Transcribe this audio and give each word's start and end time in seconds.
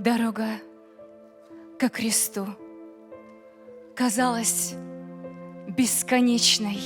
Дорога 0.00 0.48
ко 1.78 1.90
кресту 1.90 2.46
казалась 3.94 4.74
бесконечной. 5.68 6.80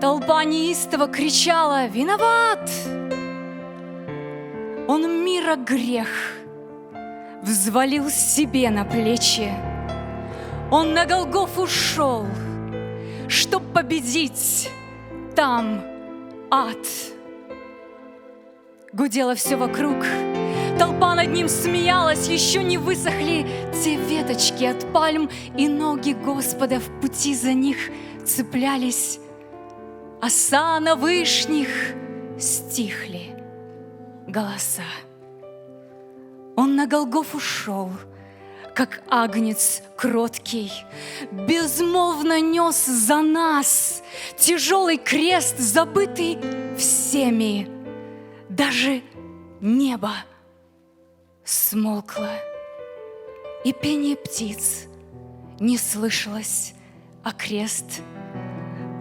Толпа 0.00 0.44
неистово 0.44 1.08
кричала 1.08 1.88
«Виноват!» 1.88 2.70
Он 4.88 5.26
мира 5.26 5.56
грех 5.56 6.08
взвалил 7.42 8.08
себе 8.08 8.70
на 8.70 8.86
плечи. 8.86 9.52
Он 10.70 10.94
на 10.94 11.04
Голгоф 11.04 11.58
ушел, 11.58 12.26
чтоб 13.28 13.62
победить 13.74 14.70
там 15.36 15.82
ад. 16.50 16.78
Гудело 18.90 19.34
все 19.34 19.56
вокруг, 19.56 19.98
толпа 20.80 21.14
над 21.14 21.28
ним 21.28 21.46
смеялась, 21.46 22.26
еще 22.26 22.62
не 22.62 22.78
высохли 22.78 23.46
те 23.84 23.96
веточки 23.96 24.64
от 24.64 24.90
пальм, 24.94 25.28
и 25.58 25.68
ноги 25.68 26.12
Господа 26.12 26.80
в 26.80 27.00
пути 27.02 27.34
за 27.34 27.52
них 27.52 27.76
цеплялись, 28.24 29.20
а 30.22 30.30
сана 30.30 30.96
вышних 30.96 31.68
стихли 32.38 33.36
голоса. 34.26 34.88
Он 36.56 36.76
на 36.76 36.86
Голгоф 36.86 37.34
ушел, 37.34 37.90
как 38.74 39.02
агнец 39.10 39.82
кроткий, 39.98 40.72
Безмолвно 41.30 42.40
нес 42.40 42.86
за 42.86 43.20
нас 43.20 44.02
тяжелый 44.38 44.96
крест, 44.96 45.58
забытый 45.58 46.38
всеми. 46.78 47.68
Даже 48.48 49.02
небо 49.60 50.12
смолкло, 51.50 52.30
и 53.64 53.72
пение 53.72 54.16
птиц 54.16 54.86
не 55.58 55.76
слышалось, 55.76 56.74
а 57.22 57.32
крест 57.32 58.02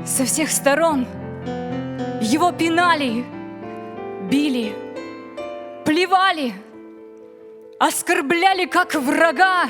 со 0.06 0.26
всех 0.26 0.52
сторон 0.52 1.06
его 2.22 2.52
пинали, 2.52 3.24
били, 4.30 4.74
плевали— 5.86 6.54
оскорбляли 7.80 8.66
как 8.66 8.94
врага. 8.94 9.70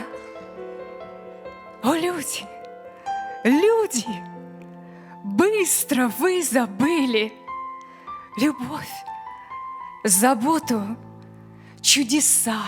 О, 1.83 1.93
люди, 1.93 2.43
люди, 3.43 4.08
быстро 5.23 6.11
вы 6.17 6.43
забыли 6.43 7.31
любовь, 8.38 8.89
заботу, 10.03 10.97
чудеса 11.81 12.59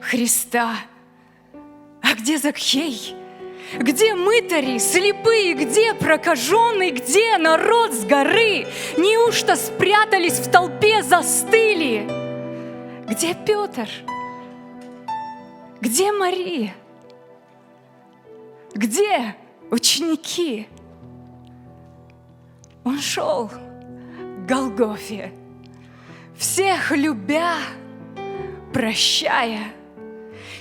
Христа. 0.00 0.76
А 2.02 2.14
где 2.14 2.38
Закхей? 2.38 3.14
Где 3.78 4.14
мытари, 4.14 4.78
слепые, 4.78 5.54
где 5.54 5.94
прокаженный, 5.94 6.90
где 6.90 7.38
народ 7.38 7.92
с 7.92 8.04
горы? 8.04 8.66
Неужто 8.98 9.56
спрятались 9.56 10.38
в 10.38 10.50
толпе, 10.50 11.02
застыли? 11.02 12.06
Где 13.08 13.34
Петр? 13.34 13.88
Где 15.80 16.12
Мария? 16.12 16.74
Где 18.74 19.36
ученики? 19.70 20.68
Он 22.84 22.98
шел 23.00 23.48
к 23.48 24.46
Голгофе, 24.46 25.32
всех 26.36 26.90
любя, 26.90 27.54
прощая. 28.72 29.72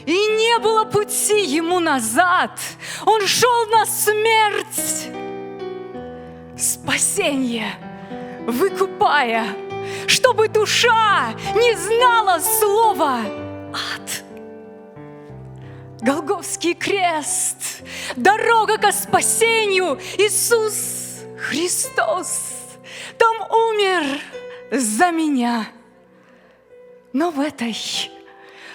И 0.05 0.11
не 0.11 0.59
было 0.59 0.85
пути 0.85 1.45
ему 1.45 1.79
назад. 1.79 2.59
Он 3.05 3.25
шел 3.27 3.67
на 3.67 3.85
смерть, 3.85 5.07
спасение 6.57 7.73
выкупая, 8.47 9.45
чтобы 10.07 10.47
душа 10.47 11.33
не 11.55 11.75
знала 11.75 12.39
слова 12.39 13.19
ад. 13.71 14.23
Голговский 16.01 16.73
крест, 16.73 17.83
дорога 18.15 18.77
ко 18.77 18.91
спасению, 18.91 19.99
Иисус 20.17 21.21
Христос 21.37 22.53
там 23.17 23.35
умер 23.51 24.19
за 24.71 25.11
меня. 25.11 25.67
Но 27.13 27.29
в 27.31 27.39
этой 27.39 27.75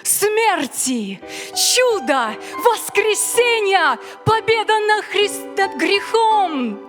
смерти, 0.03 1.19
чудо, 1.55 2.35
воскресения, 2.63 3.97
победа 4.25 4.79
на 4.79 5.01
Христ, 5.01 5.45
над 5.57 5.75
грехом. 5.75 6.79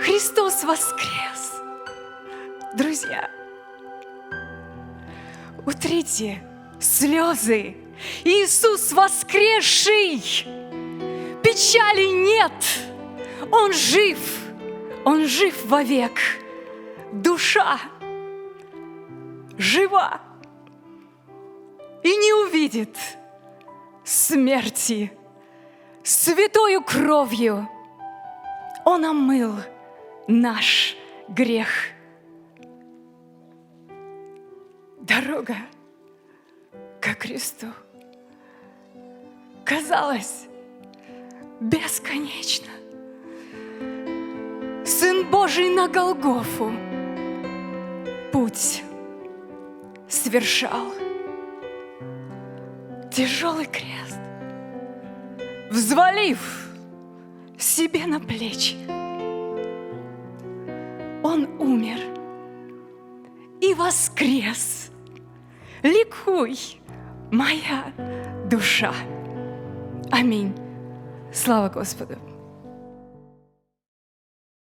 Христос 0.00 0.64
воскрес. 0.64 1.52
Друзья, 2.74 3.30
утрите 5.64 6.42
слезы 6.80 7.76
Иисус 8.24 8.92
воскресший! 8.92 10.18
Печали 11.42 12.06
нет! 12.06 12.52
Он 13.50 13.72
жив! 13.72 14.18
Он 15.04 15.26
жив 15.26 15.64
вовек! 15.66 16.18
Душа 17.12 17.78
жива 19.56 20.20
и 22.04 22.16
не 22.16 22.32
увидит 22.34 22.96
смерти. 24.04 25.10
Святою 26.04 26.82
кровью 26.82 27.66
Он 28.84 29.04
омыл 29.06 29.54
наш 30.28 30.96
грех. 31.28 31.68
Дорога 35.00 35.56
ко 37.00 37.14
кресту 37.14 37.68
казалось 39.64 40.46
бесконечно. 41.60 42.70
Сын 44.84 45.30
Божий 45.30 45.70
на 45.70 45.88
Голгофу 45.88 46.70
путь 48.30 48.82
совершал. 50.06 51.03
Тяжелый 53.14 53.66
крест, 53.66 54.18
взвалив 55.70 56.68
себе 57.56 58.06
на 58.06 58.18
плечи, 58.18 58.74
он 61.22 61.48
умер 61.60 62.00
и 63.60 63.72
воскрес. 63.72 64.90
Ликуй, 65.84 66.58
моя 67.30 67.84
душа. 68.50 68.92
Аминь. 70.10 70.52
Слава 71.32 71.68
Господу! 71.68 72.18